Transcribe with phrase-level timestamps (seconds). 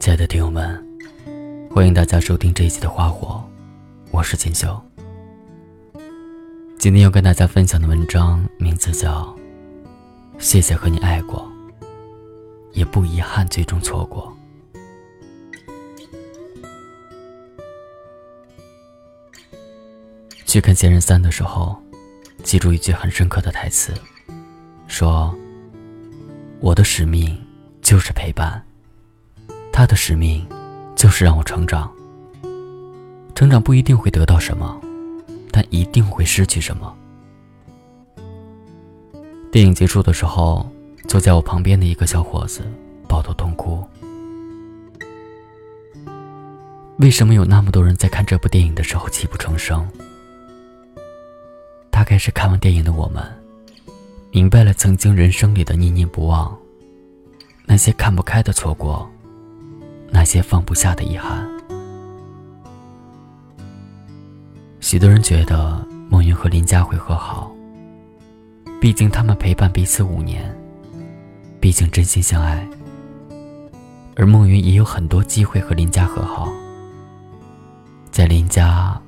[0.00, 0.82] 亲爱的听友们，
[1.70, 3.44] 欢迎大家收听这一期的《花火》，
[4.10, 4.82] 我是锦绣。
[6.78, 9.24] 今天要跟大家分享的文章名字叫
[10.38, 11.46] 《谢谢和你爱过，
[12.72, 14.34] 也不遗憾最终错过》。
[20.46, 21.78] 去看《仙人三》的时候，
[22.42, 23.92] 记住一句很深刻的台词，
[24.86, 25.36] 说
[26.58, 27.38] ：“我的使命
[27.82, 28.64] 就是陪伴。”
[29.80, 30.46] 他的使命，
[30.94, 31.90] 就是让我成长。
[33.34, 34.78] 成长不一定会得到什么，
[35.50, 36.94] 但一定会失去什么。
[39.50, 40.70] 电影结束的时候，
[41.08, 42.60] 坐在我旁边的一个小伙子
[43.08, 43.82] 抱头痛哭。
[46.98, 49.88] 为什么有那么多人在看这部电影的时候泣不成声？
[51.90, 53.24] 大概是看完电影的我们，
[54.30, 56.54] 明白了曾经人生里的念念不忘，
[57.64, 59.10] 那些看不开的错过。
[60.12, 61.48] 那些放不下的遗憾，
[64.80, 67.50] 许多人觉得孟云和林佳会和好，
[68.80, 70.54] 毕竟他们陪伴彼此五年，
[71.60, 72.68] 毕竟真心相爱。
[74.16, 76.52] 而孟云也有很多机会和林佳和好，
[78.10, 79.00] 在林佳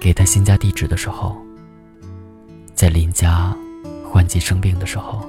[0.00, 1.36] 给他新家地址的时候，
[2.74, 3.54] 在林佳
[4.08, 5.28] 换季生病的时候，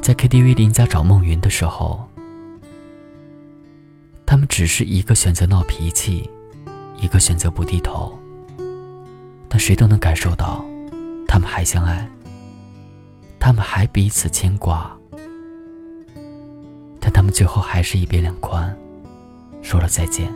[0.00, 2.09] 在 KTV 林佳找孟云的时候。
[4.30, 6.30] 他们只是一个选择闹脾气，
[6.96, 8.16] 一个选择不低头。
[9.48, 10.64] 但谁都能感受到，
[11.26, 12.08] 他们还相爱，
[13.40, 14.96] 他们还彼此牵挂。
[17.00, 18.72] 但他们最后还是一别两宽，
[19.62, 20.32] 说了再见。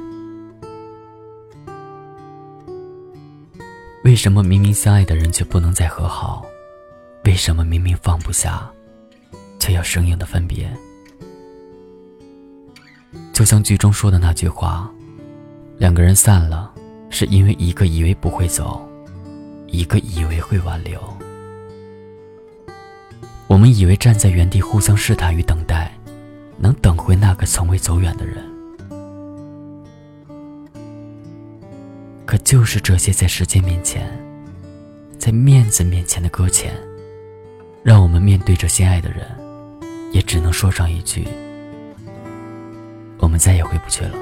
[4.02, 6.44] 为什么明明相爱的人却不能再和好？
[7.26, 8.68] 为什么明明放不下，
[9.60, 10.68] 却要生硬的分别？
[13.34, 14.88] 就像剧中说的那句话，
[15.76, 16.72] 两个人散了，
[17.10, 18.88] 是因为一个以为不会走，
[19.66, 21.02] 一个以为会挽留。
[23.48, 25.92] 我们以为站在原地互相试探与等待，
[26.56, 28.40] 能等回那个从未走远的人。
[32.24, 34.08] 可就是这些在时间面前，
[35.18, 36.72] 在面子面前的搁浅，
[37.82, 39.26] 让我们面对着心爱的人，
[40.12, 41.26] 也只能说上一句。
[43.34, 44.12] 我们再也回不去了。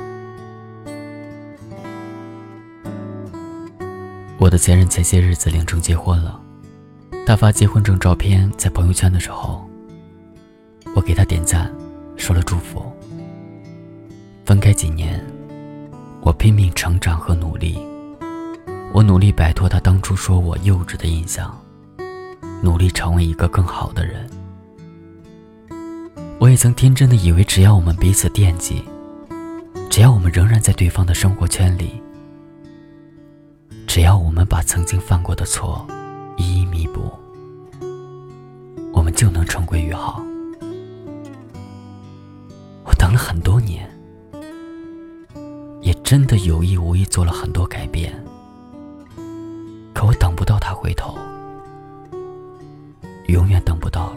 [4.38, 6.40] 我的前任前些日子领证结婚了，
[7.26, 9.68] 他发结婚证照片在朋友圈的时候，
[10.96, 11.70] 我给他点赞，
[12.16, 12.90] 说了祝福。
[14.46, 15.22] 分开几年，
[16.22, 17.78] 我拼命成长和努力，
[18.94, 21.54] 我努力摆脱他当初说我幼稚的印象，
[22.62, 24.26] 努力成为一个更好的人。
[26.38, 28.82] 我也曾天真的以为，只要我们彼此惦记。
[29.92, 32.02] 只要我们仍然在对方的生活圈里，
[33.86, 35.86] 只要我们把曾经犯过的错
[36.38, 37.12] 一一弥补，
[38.94, 40.24] 我们就能重归于好。
[42.84, 43.86] 我等了很多年，
[45.82, 48.14] 也真的有意无意做了很多改变，
[49.92, 51.18] 可我等不到他回头，
[53.28, 54.16] 永远等不到了。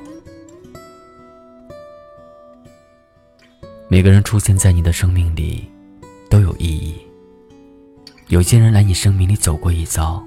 [3.96, 5.64] 每个人出现在你的生命里，
[6.30, 6.96] 都有意义。
[8.28, 10.22] 有些人来你生命里走过一遭，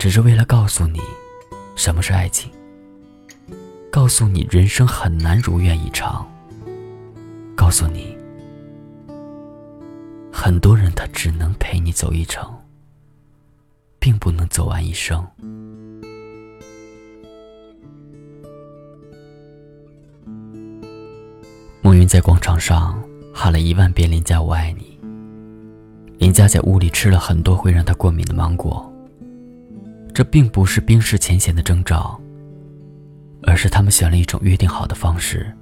[0.00, 0.98] 只是为了告诉你，
[1.76, 2.50] 什么是爱情。
[3.88, 6.28] 告诉你人生很难如愿以偿。
[7.54, 8.18] 告诉你，
[10.32, 12.52] 很多人他只能陪你走一程，
[14.00, 15.24] 并不能走完一生。
[22.06, 23.02] 在广场上
[23.32, 24.98] 喊了一万遍“林佳，我爱你”。
[26.18, 28.90] 林佳在屋里吃了很多会让他过敏的芒果。
[30.14, 32.18] 这并不是冰释前嫌的征兆，
[33.42, 35.52] 而是他们选了一种约定好的方式，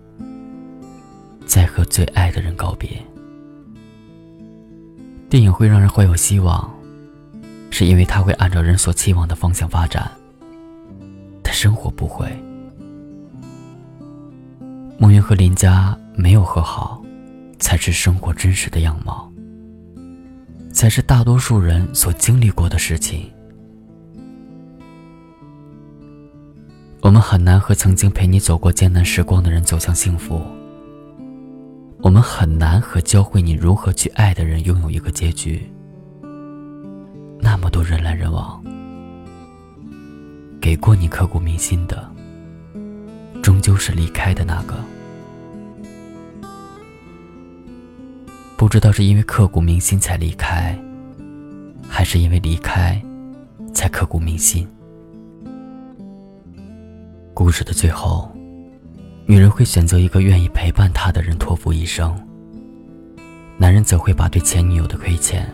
[1.44, 2.88] 在和最爱的人告别。
[5.29, 6.73] 电影会让人怀有希望，
[7.70, 10.08] 是因为它会按照人所期望的方向发展，
[11.43, 12.29] 但生活不会。
[14.99, 15.99] 梦云和林佳。
[16.16, 17.02] 没有和好，
[17.58, 19.31] 才是生活真实的样貌，
[20.72, 23.31] 才是大多数人所经历过的事情。
[27.00, 30.40] 我们很难和曾经陪你走过艰难时光的人走向幸福。
[32.00, 35.70] 我们很难和教会你如何去爱的人拥有一个结局。
[37.40, 38.62] 那么多人来人往，
[40.61, 42.11] 给过你刻骨铭心的，
[43.43, 44.82] 终究是离开的那个。
[48.56, 50.79] 不知道是因为刻骨铭心才离开，
[51.89, 53.01] 还是因为离开
[53.75, 54.67] 才刻骨铭心。
[57.35, 58.31] 故事的最后，
[59.27, 62.17] 女人会选择一个愿意陪伴她的人托付一生，
[63.59, 65.53] 男人则会把对前女友的亏欠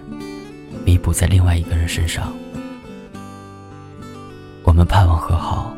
[0.84, 2.30] 弥补在另外一个人身上。
[4.62, 5.74] 我们盼望和好，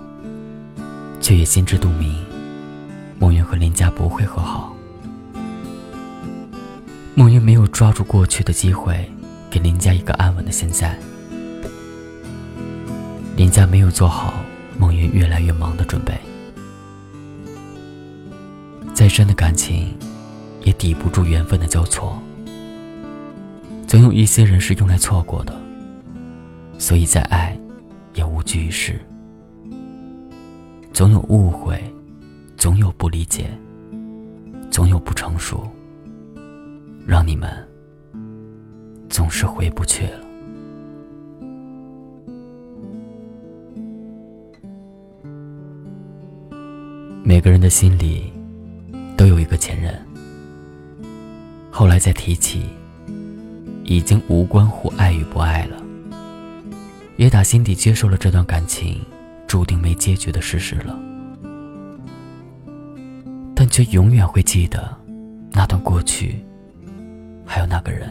[1.21, 2.13] 却也心知肚明，
[3.21, 4.72] 梦云和林家不会和好。
[7.15, 9.07] 梦云没有抓住过去的机会，
[9.51, 10.99] 给林家一个安稳的现在。
[13.37, 14.33] 林家没有做好
[14.79, 16.15] 梦云越来越忙的准备。
[18.95, 19.95] 再深的感情，
[20.63, 22.19] 也抵不住缘分的交错。
[23.87, 25.55] 总有一些人是用来错过的，
[26.79, 27.55] 所以在爱，
[28.15, 28.99] 也无济于事。
[30.95, 31.79] 总有误会，
[32.57, 33.51] 总有不理解，
[34.71, 35.71] 总有不成熟。
[37.07, 37.51] 让你们
[39.09, 40.21] 总是回不去了。
[47.25, 48.33] 每个人的心里
[49.17, 49.95] 都有一个前任，
[51.71, 52.63] 后来再提起，
[53.85, 55.83] 已经无关乎爱与不爱了，
[57.17, 59.01] 也打心底接受了这段感情
[59.47, 60.99] 注定没结局的事实了，
[63.55, 64.95] 但却永远会记得
[65.53, 66.45] 那段过去。
[67.55, 68.09] 还有那个人，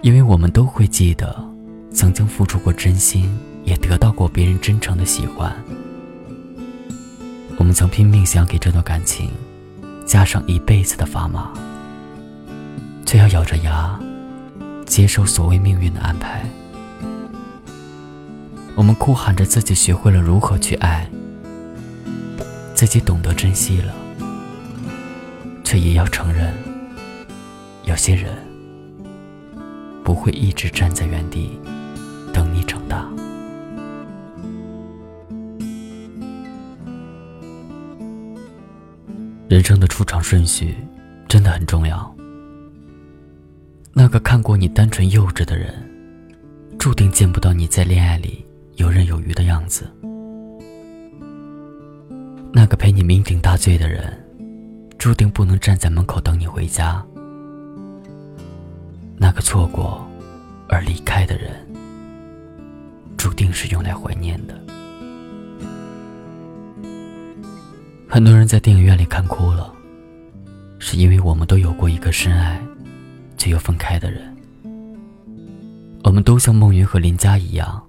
[0.00, 1.44] 因为我们都会记得，
[1.90, 3.28] 曾经付出过真心，
[3.64, 5.52] 也得到过别人真诚的喜欢。
[7.58, 9.28] 我们曾拼命想给这段感情
[10.06, 11.52] 加上一辈子的砝码，
[13.04, 13.98] 却要咬着牙
[14.86, 16.44] 接受所谓命运的安排。
[18.76, 21.10] 我们哭喊着自己学会了如何去爱，
[22.72, 23.92] 自己懂得珍惜了。
[25.72, 26.52] 却也要承认，
[27.84, 28.30] 有些人
[30.04, 31.58] 不会一直站在原地
[32.30, 33.10] 等你长大。
[39.48, 40.76] 人生的出场顺序
[41.26, 42.14] 真的很重要。
[43.94, 45.72] 那个看过你单纯幼稚的人，
[46.78, 48.44] 注定见不到你在恋爱里
[48.76, 49.90] 游刃有余的样子。
[52.52, 54.22] 那个陪你酩酊大醉的人。
[55.02, 57.04] 注定不能站在门口等你回家。
[59.16, 60.08] 那个错过
[60.68, 61.50] 而离开的人，
[63.16, 64.54] 注定是用来怀念的。
[68.08, 69.74] 很多人在电影院里看哭了，
[70.78, 72.64] 是因为我们都有过一个深爱
[73.36, 74.22] 却又分开的人。
[76.04, 77.84] 我们都像孟云和林佳一样，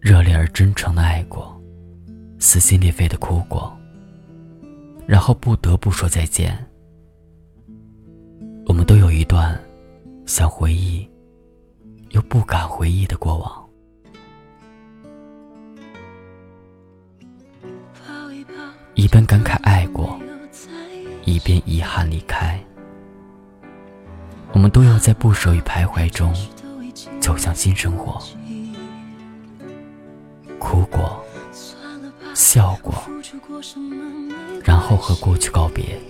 [0.00, 1.54] 热烈而真诚的爱过，
[2.38, 3.78] 撕心裂肺的哭过。
[5.06, 6.56] 然后不得不说再见。
[8.66, 9.60] 我们都有一段
[10.24, 11.06] 想回忆
[12.10, 13.68] 又不敢回忆的过往，
[18.94, 20.18] 一边感慨爱过，
[21.24, 22.58] 一边遗憾离开。
[24.52, 26.32] 我们都要在不舍与徘徊中
[27.20, 28.22] 走向新生活，
[30.58, 31.24] 哭过，
[32.34, 32.94] 笑过。
[34.64, 36.00] 然后和过去告别，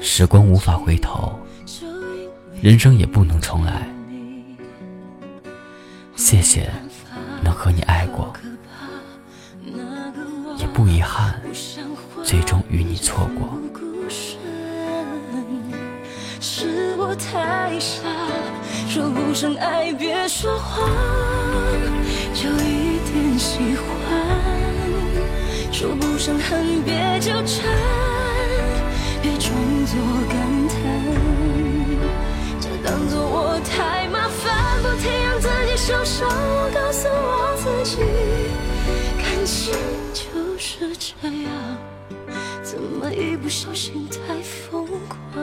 [0.00, 1.32] 时光无法回头，
[2.60, 3.88] 人生也不能重来。
[6.14, 6.70] 谢谢
[7.42, 8.32] 能和你爱过，
[10.56, 11.40] 也不遗憾
[12.22, 13.58] 最终与你错过。
[16.40, 18.02] 是我太傻，
[18.88, 20.88] 说不上爱，别说谎，
[22.34, 24.21] 就一点喜欢。
[26.24, 27.68] 伤痕，别纠缠，
[29.20, 29.50] 别装
[29.84, 29.98] 作
[30.28, 30.78] 感叹，
[32.60, 36.28] 就当作我太麻烦，不停让自己受伤。
[36.30, 37.96] 我告诉我自己，
[39.18, 39.74] 感情
[40.14, 41.50] 就是这样，
[42.62, 45.42] 怎么一不小心太疯狂？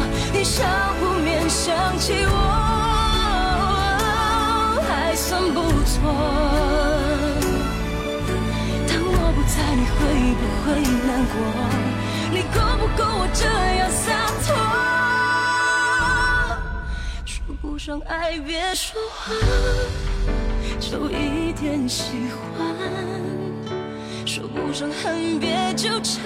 [0.41, 2.33] 你相互面想起我，
[4.89, 6.01] 还算不错。
[8.87, 10.01] 当我不在，你会
[10.39, 10.65] 不会
[11.05, 11.37] 难过？
[12.31, 13.45] 你够不够我这
[13.77, 14.09] 样洒
[14.41, 14.49] 脱？
[17.23, 19.37] 说不上爱，别说谎，
[20.79, 22.65] 就一点喜欢。
[24.25, 26.25] 说不上恨，别纠缠，